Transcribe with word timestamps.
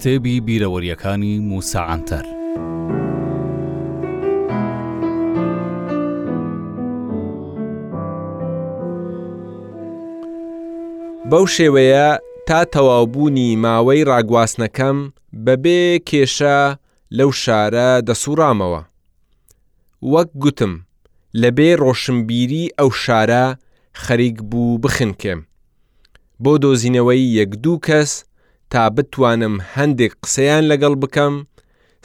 کتێبی 0.00 0.36
بیرەوەریەکانی 0.46 1.34
موساعاتەر. 1.50 2.24
بەو 11.30 11.46
شێوەیە 11.56 12.08
تا 12.48 12.60
تەواوبوونی 12.74 13.50
ماوەی 13.64 14.06
ڕاگواستنەکەم 14.10 14.98
بەبێ 15.46 15.80
کێشە 16.08 16.58
لەو 17.18 17.30
شارە 17.42 17.90
دەسوڕامەوە. 18.08 18.82
وەک 20.12 20.28
گوتم 20.42 20.72
لەبێ 21.42 21.70
ڕۆشنبیری 21.82 22.64
ئەو 22.78 22.90
شارە 23.02 23.44
خەریک 24.02 24.36
بوو 24.50 24.78
بخنکێم. 24.82 25.40
بۆ 26.42 26.52
دۆزینەوەی 26.62 27.22
یەک 27.38 27.50
دوو 27.62 27.76
کەس 27.86 28.10
تا 28.72 28.82
بتوانم 28.94 29.56
هەندێک 29.76 30.12
قسەیان 30.22 30.64
لەگەڵ 30.70 30.94
بکەم 31.02 31.34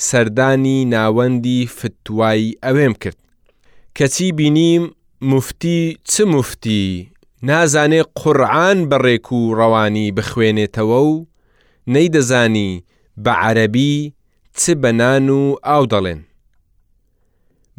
سەردانی 0.07 0.77
ناوەندی 0.95 1.59
فتوایی 1.79 2.55
ئەوێم 2.65 2.93
کرد 3.01 3.17
کەچی 3.97 4.27
بینیم 4.37 4.83
مفتی 5.31 5.79
چ 6.09 6.21
مفتی 6.33 6.83
نازانێ 7.49 8.01
قورعان 8.19 8.79
بەڕێک 8.89 9.27
و 9.31 9.39
ڕەوانی 9.59 10.07
بخوێنێتەوە 10.17 10.99
و 11.09 11.25
نەیدەزانی 11.93 12.71
بە 13.23 13.31
عەربی 13.43 13.93
چ 14.57 14.61
بەنان 14.81 15.25
و 15.39 15.43
ئاو 15.67 15.83
دەڵێن 15.93 16.21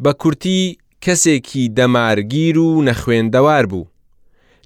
بە 0.03 0.11
کورتی 0.21 0.61
کەسێکی 1.05 1.63
دەمارگیر 1.77 2.55
و 2.65 2.69
نەخوێندەوار 2.87 3.65
بوو 3.71 3.85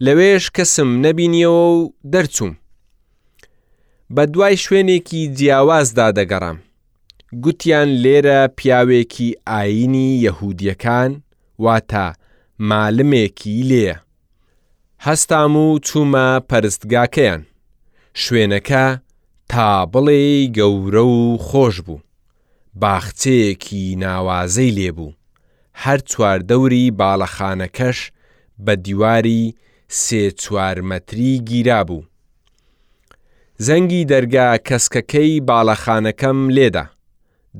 لەوێش 0.05 0.45
کەسم 0.57 0.89
نەبینیەوە 1.05 1.61
و 1.75 1.77
دەرچووم 2.13 2.53
بە 4.15 4.23
دوای 4.31 4.57
شوێنێکی 4.63 5.21
جیاوازدا 5.37 6.07
دەگەڕم. 6.17 6.57
گوتیان 7.43 7.89
لێرە 8.03 8.39
پیاوێکی 8.57 9.29
ئاینی 9.49 10.09
یەهودیەکان 10.25 11.11
واتە 11.63 12.05
مالمێکی 12.69 13.55
لێە. 13.69 13.95
هەستام 15.05 15.53
و 15.65 15.67
چوومە 15.87 16.29
پەرستگاکەیان. 16.49 17.41
شوێنەکە 18.23 18.85
تا 19.51 19.69
بڵێ 19.93 20.23
گەورە 20.57 21.05
و 21.17 21.19
خۆش 21.47 21.75
بوو. 21.85 21.99
باخچەیەکی 22.81 23.83
ناوازەی 24.03 24.75
لێبوو. 24.77 25.13
هەر 25.83 25.99
چواردەوری 26.09 26.85
باڵەخانەکەش 26.99 27.99
بە 28.65 28.73
دیواری 28.85 29.43
سێ 30.03 30.23
چوارمەتری 30.41 31.33
گیرا 31.49 31.81
بوو. 31.89 32.01
زەنگی 33.67 34.01
دەرگا 34.13 34.49
کەسکەکەی 34.67 35.33
باڵەخانەکەم 35.47 36.39
لێدا. 36.55 36.85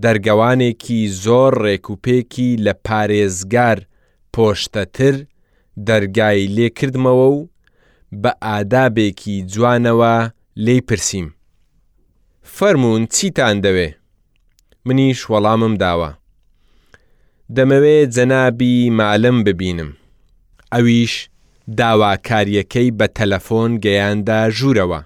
دەرگەوانێکی 0.03 0.99
زۆر 1.23 1.51
ڕێکوپێکی 1.65 2.49
لە 2.65 2.73
پارێزگار 2.85 3.79
پۆشتەتر 4.33 5.15
دەرگای 5.87 6.41
لێکردمەوە 6.57 7.27
و 7.37 7.39
بە 8.21 8.31
ئادابێکی 8.45 9.35
جوانەوە 9.53 10.15
لێی 10.65 10.81
پرسییم. 10.87 11.27
فەرمونون 12.55 13.03
چیتان 13.15 13.55
دەوێ؟ 13.65 13.89
منیش 14.85 15.19
وەڵامم 15.31 15.73
داوە. 15.83 16.11
دەمەوێت 17.55 18.09
جەنابی 18.15 18.75
مالم 18.99 19.37
ببینم. 19.47 19.89
ئەویش 20.73 21.13
داواکاریەکەی 21.79 22.89
بە 22.99 23.07
تەلەفۆن 23.17 23.71
گەیاندا 23.85 24.39
ژوورەوە. 24.57 25.01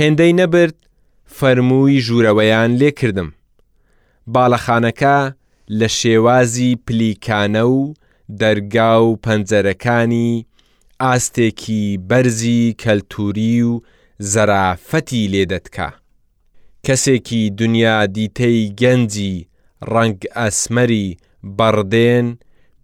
هێندەی 0.00 0.32
نەبرد 0.40 0.78
فەرمووی 1.38 2.02
ژوورەوەیان 2.06 2.70
لێکردم. 2.80 3.30
باڵەخانەکە 4.32 5.18
لە 5.78 5.88
شێوازی 5.98 6.70
پلیکانە 6.86 7.64
و 7.76 7.80
دەرگا 8.40 8.92
و 9.08 9.10
پەنجەرەکانی 9.24 10.44
ئاستێکی 11.02 11.84
بەرزی 12.08 12.62
کەلتوری 12.82 13.56
و 13.70 13.72
زەرافەتی 14.32 15.28
لێدەتکا. 15.32 15.88
کەسێکی 16.86 17.42
دنیا 17.60 17.96
دیتەی 18.16 18.58
گەنجی 18.80 19.34
ڕەنگ 19.92 20.18
ئەسمەری 20.38 21.06
بەڕدێن 21.58 22.26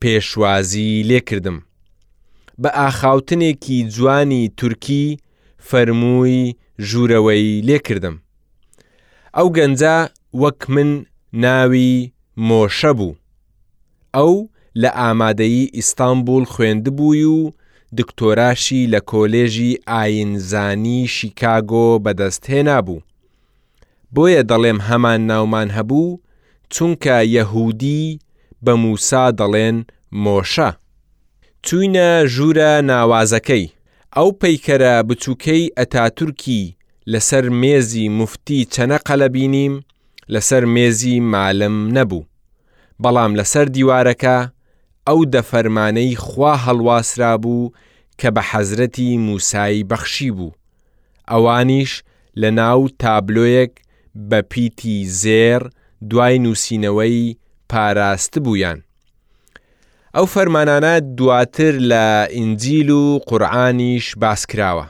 پێشوازی 0.01 0.93
لێکردم. 1.09 1.59
بە 2.63 2.71
ئاخاوتنێکی 2.79 3.79
جوانی 3.95 4.43
تورکی 4.59 5.07
فەرمووی 5.69 6.41
ژوورەوەی 6.89 7.47
لێکردم. 7.69 8.17
ئەو 9.37 9.49
گەنجە 9.57 9.97
وەک 10.43 10.61
من 10.75 10.91
ناوی 11.45 11.93
مۆشە 12.49 12.93
بوو. 12.99 13.13
ئەو 14.17 14.35
لە 14.83 14.91
ئامادەی 15.01 15.61
ئیستانبول 15.77 16.45
خوێندبووی 16.53 17.25
و 17.37 17.53
دکتۆراشی 17.99 18.83
لە 18.93 19.01
کۆلێژی 19.11 19.75
ئاینزانی 19.91 21.01
شیکاگۆ 21.17 21.89
بەدەستهێنا 22.05 22.79
بوو. 22.87 23.01
بۆیە 24.15 24.43
دەڵێم 24.51 24.79
هەمان 24.89 25.21
ناومان 25.31 25.69
هەبوو 25.77 26.21
چونکە 26.75 27.17
یەهودی 27.37 28.19
بە 28.65 28.73
موسا 28.85 29.25
دەڵێن 29.41 29.77
مۆشە. 30.25 30.71
چوینە 31.67 32.09
ژوورە 32.35 32.73
ناوازەکەی. 32.91 33.67
ئەو 34.17 34.31
پەیکەرە 34.43 34.95
بچووکەی 35.09 35.63
ئەتاتورکی 35.79 36.63
لەسەر 37.13 37.45
مێزی 37.63 38.07
مفتی 38.19 38.69
چەنە 38.75 38.99
قەلەبینیم 39.09 39.75
لەسەر 40.35 40.65
مێزی 40.75 41.17
مالم 41.33 41.77
نەبوو 41.97 42.29
بەڵام 43.03 43.33
لەسەر 43.41 43.67
دیوارەکە 43.77 44.39
ئەو 45.09 45.19
دەفەرمانەی 45.35 46.19
خوا 46.25 46.55
هەڵواسرا 46.65 47.33
بوو 47.43 47.73
کە 48.21 48.29
بە 48.37 48.43
حەزرەتی 48.51 49.11
موسایی 49.27 49.87
بەخشی 49.91 50.31
بوو 50.37 50.57
ئەوانیش 51.31 51.93
لە 52.41 52.49
ناو 52.61 52.81
تابلۆیەک 53.03 53.73
بە 54.29 54.39
پیتی 54.51 54.97
زێر 55.23 55.63
دوای 56.11 56.37
نووسینەوەی 56.45 57.37
پاراست 57.71 58.33
بوویان 58.45 58.79
ئەو 60.17 60.27
فەرمانانە 60.35 60.95
دواتر 61.19 61.75
لە 61.91 62.29
ئینجیل 62.35 62.91
و 62.91 63.03
قورآانیش 63.19 64.07
باس 64.23 64.43
کراوە 64.51 64.87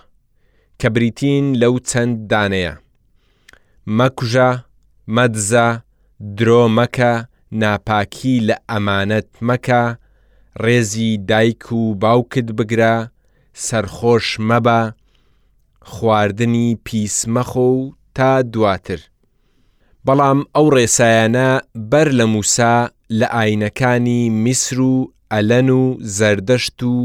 کە 0.81 0.89
بریتین 0.95 1.45
لەو 1.63 1.75
چەند 1.91 2.17
دانەیە 2.31 2.73
مەکوژە 3.99 4.51
مەدزە 5.17 5.69
درۆمەکە 6.39 7.15
ناپاکی 7.63 8.37
لە 8.49 8.57
ئەمانەت 8.71 9.29
مەکە 9.49 9.85
ڕێزی 10.65 11.11
دایک 11.29 11.63
و 11.73 11.83
باوکت 12.03 12.49
بگرە 12.59 12.97
سەرخۆش 13.67 14.27
مەبە 14.49 14.81
خواردنی 15.93 16.69
پیسمەخۆ 16.87 17.69
و 17.77 17.93
تا 18.15 18.43
دواتر 18.53 19.01
بەڵام 20.07 20.39
ئەو 20.57 20.67
ڕێسایانە 20.77 21.49
بەر 21.91 22.09
لە 22.19 22.27
موسا 22.35 22.77
لە 23.19 23.27
ئاینەکانی 23.37 24.23
میسر 24.45 24.79
و 24.93 24.95
ئەلەن 25.33 25.69
و 25.81 25.83
زەردەشت 26.19 26.79
و 26.93 26.97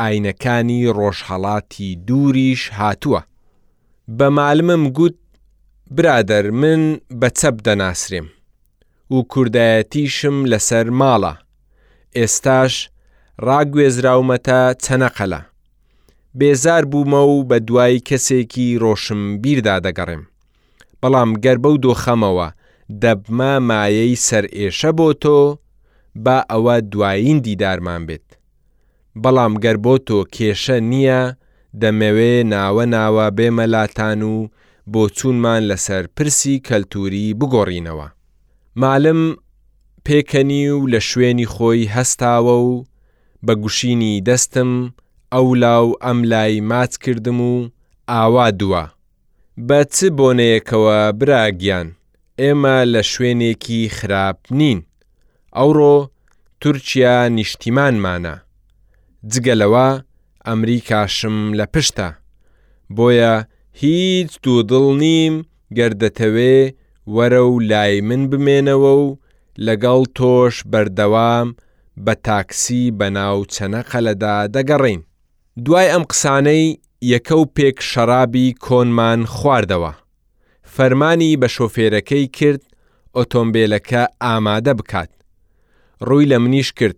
ئاینەکانی 0.00 0.80
ڕۆژهڵاتی 0.98 1.88
دووریش 2.06 2.62
هاتووە. 2.78 3.20
بە 4.18 4.26
معلمم 4.38 4.84
گوت 4.96 5.16
برادەر 5.96 6.46
من 6.60 6.82
بە 7.20 7.28
چەپ 7.38 7.56
دەناسرێم 7.66 8.26
و 9.14 9.16
کوردایەتیشم 9.32 10.36
لەسەر 10.52 10.86
ماڵە، 11.00 11.34
ئێستاش 12.16 12.74
ڕاگوێزراومەتە 13.46 14.60
چەنەقەلە. 14.84 15.40
بێزار 16.38 16.84
بوومە 16.90 17.20
و 17.32 17.44
بە 17.48 17.58
دوای 17.68 17.98
کەسێکی 18.08 18.66
ڕۆشم 18.82 19.22
بیردا 19.42 19.76
دەگەڕێم. 19.86 20.24
بەڵام 21.02 21.30
گەر 21.44 21.58
بەو 21.64 21.74
دۆخەمەوە 21.84 22.48
دەبما 23.02 23.52
مایەی 23.68 24.14
سەر 24.26 24.44
ئێشە 24.56 24.90
بۆ 24.98 25.08
تۆ 25.22 25.38
با 26.24 26.36
ئەوە 26.50 26.76
دوایین 26.92 27.38
دیدارمان 27.46 28.02
بێت. 28.08 28.28
بەڵام 29.22 29.54
گەر 29.64 29.76
بۆ 29.84 29.94
تۆ 30.06 30.18
کێشە 30.34 30.76
نییە 30.90 31.20
دەمەوێ 31.80 32.34
ناوە 32.52 32.84
ناوە 32.94 33.26
بێمەلاتان 33.36 34.20
و 34.32 34.34
بۆ 34.92 35.02
چوونمان 35.16 35.62
لەسەر 35.70 36.02
پرسی 36.16 36.56
کەلتوری 36.66 37.26
بگۆڕینەوە. 37.40 38.08
معلم 38.82 39.20
پێکەنی 40.06 40.62
و 40.78 40.80
لە 40.92 41.00
شوێنی 41.10 41.46
خۆی 41.54 41.90
هەستاوە 41.94 42.56
و 42.68 42.70
بە 43.46 43.52
گوشینی 43.62 44.22
دەستم 44.28 44.70
ئەو 45.34 45.46
لاو 45.62 45.86
ئەم 46.04 46.18
لای 46.32 46.54
ماچ 46.70 46.92
کردم 47.04 47.38
و 47.50 47.54
ئاوا 48.08 48.46
دووە. 48.60 48.84
بە 49.66 49.78
چ 49.94 49.98
بۆنەیەکەوە 50.18 50.98
براگیان 51.18 51.88
ئێمە 52.40 52.76
لە 52.92 53.02
شوێنێکی 53.10 53.80
خراپ 53.96 54.38
نین 54.58 54.78
ئەوڕۆ 55.56 55.98
تورکیا 56.62 57.16
نیشتیمانمانە 57.36 58.34
جگەلەوە 59.32 59.88
ئەمریکاشم 60.46 61.38
لە 61.58 61.64
پشتە 61.72 62.08
بۆیە 62.96 63.34
هیچ 63.82 64.30
دوودڵ 64.44 64.84
نیم 65.04 65.34
گەردەتەوێ 65.76 66.56
وەرە 67.14 67.42
و 67.52 67.54
لای 67.70 67.94
من 68.08 68.22
بمێنەوە 68.30 68.92
و 69.04 69.06
لەگەڵ 69.66 70.02
تۆش 70.18 70.54
بەردەوام 70.72 71.48
بە 72.04 72.12
تاکسی 72.26 72.84
بەناو 72.98 73.38
چەنە 73.54 73.80
خەلەدا 73.90 74.34
دەگەڕین 74.54 75.00
دوای 75.64 75.86
ئەم 75.92 76.04
قسانەی 76.10 76.66
یەکە 77.06 77.36
و 77.42 77.46
پێک 77.56 77.78
شەرابی 77.90 78.46
کۆنمان 78.64 79.20
خواردەوە. 79.34 79.92
فەرمانی 80.74 81.36
بە 81.40 81.48
شۆفێرەکەی 81.54 82.26
کرد 82.36 82.62
ئۆتۆمبیلەکە 83.16 84.02
ئامادە 84.24 84.72
بکات. 84.78 85.10
ڕووی 86.08 86.26
لە 86.30 86.38
منیش 86.42 86.70
کرد. 86.78 86.96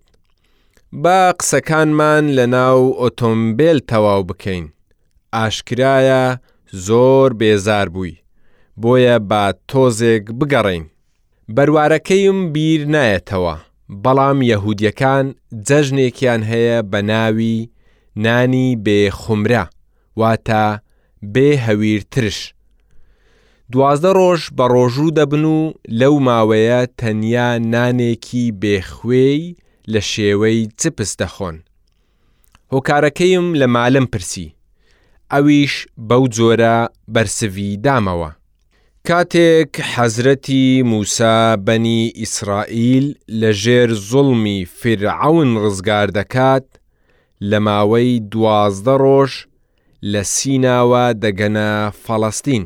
با 1.03 1.19
قسەکانمان 1.41 2.25
لە 2.37 2.47
ناو 2.57 2.81
ئۆتۆمبیل 3.03 3.79
تەواو 3.91 4.25
بکەین. 4.31 4.65
ئاشکرایە 5.37 6.23
زۆر 6.87 7.31
بێزار 7.41 7.89
بووی. 7.95 8.17
بۆیە 8.83 9.17
با 9.31 9.45
تۆزێک 9.73 10.25
بگەڕین. 10.41 10.85
بەروارەکەیم 11.55 12.41
بیر 12.55 12.83
نایەتەوە. 12.93 13.57
بەڵام 14.05 14.39
یەهودیەکان 14.51 15.27
جەژنێکیان 15.69 16.43
هەیە 16.51 16.79
بە 16.91 17.01
ناوی 17.11 17.59
نانی 18.25 18.69
بێخمرە. 18.85 19.65
واتە 20.21 20.63
بێ 21.33 21.49
هەویرترش. 21.67 22.39
دوازدە 23.73 24.11
ڕۆژ 24.19 24.41
بە 24.57 24.65
ڕۆژوو 24.75 25.11
دەبن 25.19 25.45
و 25.57 25.61
لەو 26.01 26.15
ماوەیە 26.27 26.81
تەنیا 26.99 27.49
نانێکی 27.73 28.47
بێخوێی 28.61 29.43
لە 29.93 30.01
شێوەی 30.11 30.61
چپس 30.81 31.11
دەخۆن. 31.21 31.57
هۆکارەکەیم 32.73 33.47
لە 33.61 33.67
مالم 33.75 34.07
پرسی، 34.13 34.49
ئەویش 35.33 35.75
بەو 36.09 36.25
جۆرە 36.37 36.77
بەرسوی 37.15 37.71
دامەوە. 37.85 38.31
کاتێک 39.09 39.73
حەزرەتی 39.93 40.65
موسا 40.91 41.39
بەنی 41.67 42.03
ئیسرائیل 42.21 43.07
لە 43.41 43.51
ژێر 43.63 43.91
زوڵمی 44.11 44.61
فرعون 44.79 45.51
ڕزگار 45.63 46.09
دەکات 46.19 46.67
لە 47.51 47.59
ماوەی 47.67 48.11
دوازدە 48.33 48.95
ڕۆژ 49.05 49.33
لە 50.13 50.23
سیناوە 50.35 51.05
دەگەنە 51.25 51.69
فەڵەستین. 52.05 52.65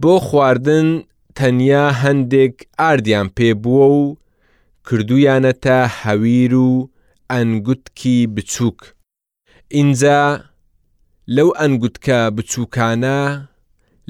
بۆ 0.00 0.14
خواردن 0.26 0.88
تەنیا 1.36 1.86
هەندێک 2.02 2.56
ئاردیان 2.80 3.28
پێبووە 3.36 3.86
و 4.00 4.02
کردویانەتە 4.88 5.78
هەویر 6.02 6.52
و 6.68 6.70
ئەنگوتکی 7.32 8.18
بچووک. 8.34 8.80
اینجا 9.76 10.20
لەو 11.36 11.48
ئەنگوتکە 11.60 12.20
بچووکانە 12.36 13.18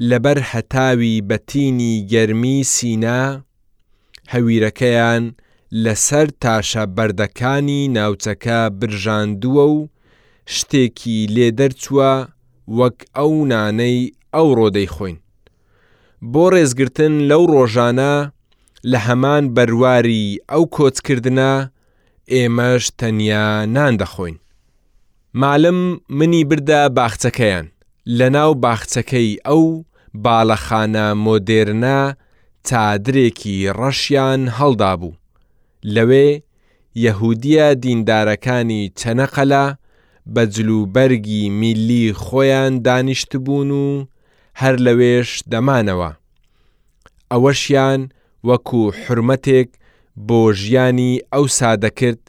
لەبەر 0.09 0.37
هەتاوی 0.51 1.15
بەتینی 1.29 1.95
گەرمی 2.11 2.59
سینا، 2.73 3.23
هەویرەکەیان 4.33 5.23
لەسەر 5.83 6.27
تاشە 6.43 6.83
بەردەکانی 6.95 7.81
ناوچەکە 7.95 8.59
برژاندووە 8.79 9.65
و 9.75 9.79
شتێکی 10.55 11.17
لێ 11.35 11.47
دەرچووە 11.59 12.11
وەک 12.77 12.97
ئەو 13.17 13.31
نانەی 13.51 13.99
ئەو 14.33 14.47
ڕۆدەی 14.57 14.89
خۆین. 14.95 15.17
بۆ 16.31 16.43
ڕێزگرتن 16.53 17.13
لەو 17.29 17.43
ڕۆژانە 17.53 18.13
لە 18.91 18.97
هەمان 19.07 19.43
بەرواری 19.55 20.25
ئەو 20.51 20.63
کۆچکردە 20.75 21.51
ئێمەش 22.33 22.83
تەنیا 22.99 23.47
نان 23.75 23.93
دەخۆین. 24.01 24.37
مالم 25.41 25.79
منی 26.17 26.43
بردە 26.49 26.81
باخچەکەیان 26.97 27.65
لە 28.17 28.27
ناو 28.35 28.51
باخچەکەی 28.63 29.29
ئەو 29.47 29.63
باڵەخانە 30.23 31.07
مۆدێرنا 31.25 31.99
چادرێکی 32.67 33.57
ڕەشیان 33.79 34.41
هەڵدا 34.57 34.91
بوو. 34.99 35.13
لەوێ 35.95 36.27
یەهودیە 37.05 37.67
دیندارەکانی 37.83 38.81
چەنەقەلا 38.99 39.65
بە 40.33 40.43
جلوبەرگی 40.55 41.49
میلی 41.49 42.13
خۆیان 42.23 42.73
دانیشت 42.85 43.31
بوون 43.43 43.69
و 43.83 44.05
هەر 44.61 44.75
لەوێش 44.85 45.29
دەمانەوە 45.51 46.11
ئەوەشیان 47.31 48.01
وەکو 48.47 48.83
حرمەتێک 49.01 49.69
بۆ 50.27 50.41
ژیانی 50.61 51.11
ئەو 51.33 51.45
سادەکرد 51.59 52.23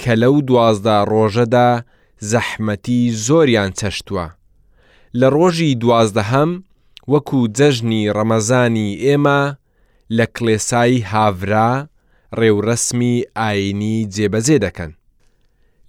کە 0.00 0.12
لەو 0.22 0.34
دوازدە 0.48 0.96
ڕۆژەدا 1.12 1.70
زەحمەتی 2.30 3.00
زۆریان 3.26 3.70
چەشتووە 3.80 4.26
لە 5.20 5.26
ڕۆژی 5.36 5.74
دوازدەهەم 5.82 6.50
وەکو 7.12 7.40
جەژنی 7.56 8.02
ڕەمەزانی 8.16 8.88
ئێمە 9.04 9.40
لە 10.16 10.24
کلێسایی 10.36 11.06
هاورا 11.10 11.72
ڕێوڕسمی 12.40 13.14
ئاینی 13.36 13.96
جێبەجێ 14.14 14.58
دەکەن 14.66 14.92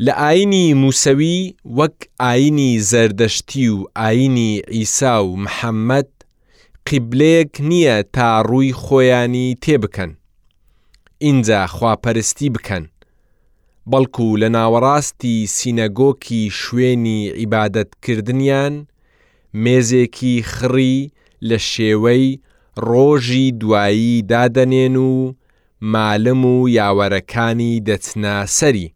لە 0.01 0.13
ئاینی 0.21 0.65
موسەوی 0.83 1.53
وەک 1.77 1.97
ئاینی 2.21 2.71
زەردەشتی 2.91 3.67
و 3.69 3.77
ئاینی 3.97 4.61
ئیسا 4.75 5.15
و 5.25 5.37
محەممەد 5.45 6.09
قیبلەیەک 6.89 7.53
نییە 7.69 7.97
تا 8.15 8.27
ڕووی 8.49 8.77
خۆیانی 8.83 9.57
تێبکەن 9.63 10.11
اینجا 11.25 11.61
خواپەرستی 11.75 12.49
بکەن 12.55 12.83
بەڵکو 13.91 14.27
لە 14.41 14.47
ناوەڕاستی 14.55 15.35
سینەگۆکی 15.55 16.43
شوێنی 16.61 17.19
عیبادەتکردنیان 17.39 18.75
مێزێکی 19.63 20.35
خڕی 20.53 20.97
لە 21.49 21.57
شێوەی 21.71 22.27
ڕۆژی 22.87 23.47
دوایی 23.61 24.15
دادەنێن 24.31 24.95
و 25.11 25.33
مالم 25.93 26.41
و 26.53 26.55
یاوەرەکانی 26.77 27.73
دەچنا 27.87 28.35
سەری 28.57 28.87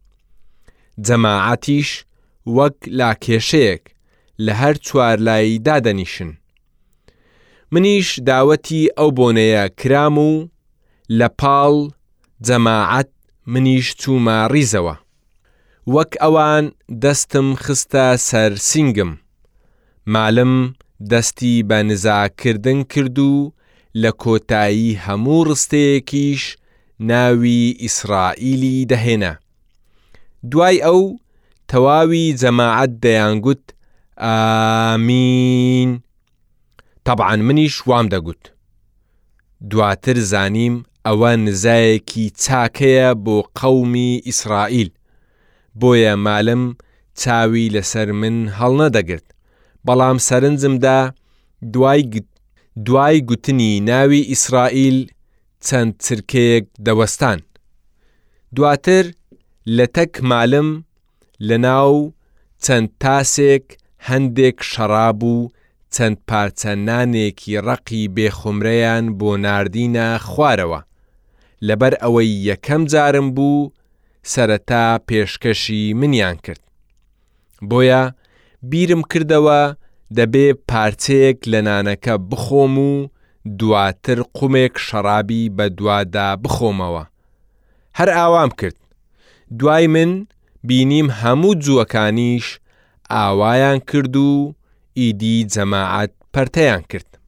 جەماعاتیش 1.05 1.89
وەک 2.57 2.77
لا 2.99 3.11
کێشەیەک 3.23 3.83
لە 4.45 4.53
هەر 4.61 4.75
چوارلایی 4.85 5.61
دادەنیشن. 5.67 6.31
منیش 7.71 8.07
داوەتی 8.29 8.81
ئەو 8.97 9.09
بۆنەیە 9.17 9.63
کرام 9.79 10.15
و 10.29 10.47
لە 11.19 11.27
پاڵ 11.41 11.75
جەماعەت 12.47 13.09
منیش 13.53 13.85
چوومە 14.01 14.39
ڕیزەوە. 14.53 14.95
وەک 15.95 16.11
ئەوان 16.23 16.65
دەستم 17.03 17.47
خستە 17.63 18.05
سەر 18.29 18.51
سنگم، 18.69 19.11
مالم 20.13 20.53
دەستی 21.11 21.55
بە 21.69 21.77
نزاکردن 21.89 22.79
کرد 22.91 23.17
و 23.29 23.33
لە 24.01 24.11
کۆتایی 24.23 24.99
هەموو 25.05 25.45
ڕستەیەکیش 25.49 26.43
ناوی 27.09 27.75
ئیسرائیلی 27.83 28.75
دەهێنە. 28.91 29.33
دوای 30.51 30.77
ئەو 30.85 30.99
تەواوی 31.71 32.25
جەماعەت 32.41 32.91
دەیانگوت 33.03 33.63
ئامین 34.23 35.89
تەبعاان 37.05 37.41
منی 37.47 37.67
شوام 37.77 38.05
دەگوت 38.13 38.43
دواتر 39.71 40.17
زانیم 40.31 40.75
ئەوە 41.07 41.31
نزایەکی 41.45 42.25
چاکەیە 42.43 43.09
بۆ 43.23 43.35
قەومی 43.59 44.11
ئیسرائیل 44.27 44.89
بۆیە 45.79 46.13
مالم 46.25 46.63
چاوی 47.21 47.71
لەسەر 47.75 48.09
من 48.21 48.35
هەڵنەدەگرت 48.59 49.27
بەڵام 49.85 50.17
سەرنجمدا 50.27 50.99
دوای 52.85 53.21
گوتنی 53.29 53.73
ناوی 53.89 54.21
ئیسرائیل 54.31 54.97
چەند 55.67 55.93
چرکەیەک 56.05 56.65
دەوەستان 56.85 57.39
دواتر 58.55 59.05
لە 59.75 59.85
تەک 59.95 60.19
مالم 60.31 60.67
لە 61.47 61.57
ناو 61.67 61.93
چەند 62.63 62.89
تاسێک 63.03 63.65
هەندێک 64.09 64.57
شەراب 64.71 65.19
و 65.33 65.37
چەند 65.95 66.17
پارچە 66.29 66.73
نانێکی 66.87 67.53
ڕقی 67.67 68.03
بێخمرەیان 68.15 69.05
بۆ 69.19 69.29
نردینە 69.45 70.07
خوارەوە 70.29 70.79
لەبەر 71.67 71.93
ئەوەی 72.03 72.31
یەکەم 72.49 72.81
جارم 72.93 73.27
بوو 73.35 73.71
سەرەتا 74.31 74.85
پێشکەشی 75.07 75.83
منیان 75.99 76.37
کرد 76.45 76.63
بۆیە 77.69 78.03
بیرم 78.69 79.01
کردەوە 79.11 79.61
دەبێ 80.17 80.47
پارچەیەک 80.69 81.39
لە 81.51 81.59
نانەکە 81.67 82.13
بخۆم 82.29 82.75
و 82.89 82.93
دواتر 83.59 84.19
قومێک 84.37 84.73
شەرابی 84.87 85.41
بە 85.57 85.65
دووادا 85.77 86.27
بخۆمەوە 86.43 87.03
هەر 87.97 88.09
ئاوام 88.17 88.51
کرد 88.61 88.77
دوای 89.59 89.87
من 89.87 90.27
بینیم 90.63 91.07
هەموو 91.09 91.55
جووەکانیش 91.63 92.45
ئاوایان 93.11 93.79
کرد 93.89 94.15
و 94.15 94.55
ئیدی 94.97 95.47
جەماعەت 95.53 96.11
پەرتەیان 96.33 96.83
کرد. 96.91 97.19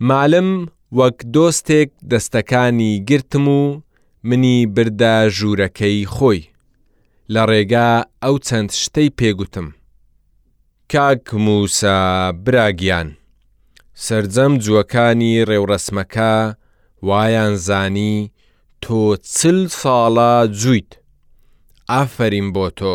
معلم 0.00 0.66
وەک 0.98 1.18
دۆستێک 1.34 1.90
دەستەکانی 2.12 3.02
گرتم 3.08 3.48
و 3.48 3.80
منی 4.24 4.66
بردا 4.66 5.28
ژوورەکەی 5.30 6.06
خۆی. 6.14 6.48
لە 7.32 7.42
ڕێگا 7.50 7.90
ئەو 8.22 8.36
چەند 8.46 8.70
شتەی 8.82 9.10
پێگوتم. 9.18 9.68
کاک 10.92 11.34
موسا 11.34 11.98
براگیان، 12.32 13.16
سرجەم 13.94 14.52
جووەکانی 14.62 15.44
ڕێوڕسمەکە 15.48 16.34
وایان 17.08 17.54
زانی 17.56 18.30
تۆ 18.82 18.98
چل 19.36 19.58
ساڵە 19.80 20.34
جویت. 20.60 20.99
ئافرین 21.92 22.48
بۆ 22.54 22.64
تۆ 22.78 22.92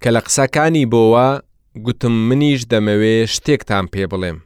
کە 0.00 0.08
لە 0.14 0.20
قسەکانی 0.26 0.84
بۆوە 0.92 1.28
گوتم 1.84 2.14
منیش 2.28 2.60
دەمەوێ 2.72 3.16
شتێکتان 3.34 3.84
پێ 3.92 4.04
بڵێم 4.12 4.38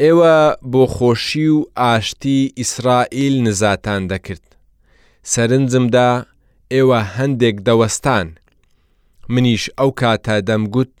ئێوە 0.00 0.36
بۆ 0.70 0.82
خۆشی 0.94 1.48
و 1.56 1.58
ئاشتی 1.80 2.40
ئیسرائیل 2.60 3.34
نزاتان 3.46 4.02
دەکرد 4.12 4.46
سەرنجمدا 5.32 6.10
ئێوە 6.72 7.00
هەندێک 7.16 7.56
دەوەستان 7.68 8.26
منیش 9.34 9.62
ئەو 9.78 9.90
کاتە 10.00 10.36
دەمگوت 10.48 10.94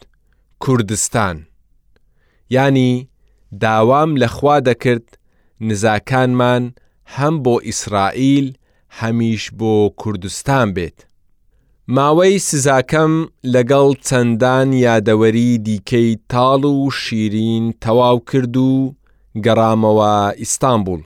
کوردستان 0.62 1.36
ینی 2.56 2.92
داوام 3.62 4.10
لەخوا 4.22 4.56
دەکرد 4.68 5.06
نزاکانمان 5.68 6.62
هەم 7.14 7.34
بۆ 7.44 7.54
ئیسرائیل 7.68 8.48
هەمیش 8.98 9.44
بۆ 9.58 9.90
کوردستان 10.00 10.68
بێت. 10.76 10.98
ماوەی 11.94 12.34
سزاکەم 12.48 13.14
لەگەڵ 13.54 13.88
چەندان 14.06 14.68
یادەوەری 14.86 15.50
دیکەی 15.66 16.10
تاڵ 16.32 16.62
و 16.74 16.90
شیرین 17.00 17.64
تەواو 17.82 18.18
کرد 18.30 18.56
و 18.56 18.94
گەڕامەوە 19.44 20.14
ئیستانبول. 20.40 21.02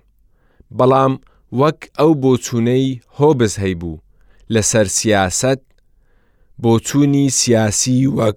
بەڵام 0.79 1.13
وەک 1.61 1.81
ئەو 1.99 2.11
بۆچوونەی 2.23 2.87
هۆبز 3.19 3.55
هەیبوو 3.65 4.01
لەسەر 4.55 4.87
سیاست 4.99 5.61
بۆچوونی 6.63 7.27
سیاسی 7.41 7.99
وەک 8.17 8.37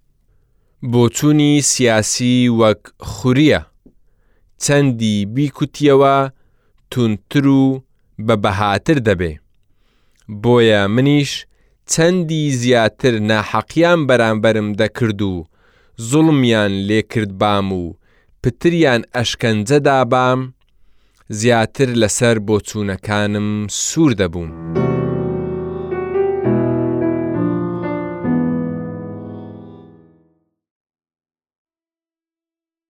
بۆچوونی 0.92 1.52
سیاسی 1.72 2.34
وەک 2.60 2.82
خوریە 3.12 3.60
چەندی 4.62 5.16
بیکوتیەوە 5.34 6.16
تونتر 6.90 7.46
و 7.46 7.82
بە 8.24 8.34
بەهاتر 8.42 8.98
دەبێ 9.08 9.32
بۆیە 10.42 10.82
منیش 10.94 11.30
چەندی 11.92 12.44
زیاتر 12.60 13.14
ناحەقیان 13.30 14.00
بەرامبەرم 14.08 14.68
دەکرد 14.80 15.20
و 15.32 15.34
زوڵمیان 16.08 16.72
لێکرد 16.88 17.32
بام 17.40 17.68
و 17.82 17.84
پتریان 18.42 19.02
ئەشکەنجەدا 19.16 19.98
بام 20.12 20.40
زیاتر 21.40 21.88
لەسەر 22.02 22.36
بۆچوونەکانم 22.46 23.48
سوور 23.80 24.12
دەبووم. 24.20 24.52